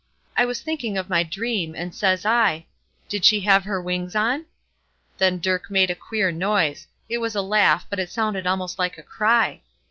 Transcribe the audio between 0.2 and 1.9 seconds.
I was thinking of my dream,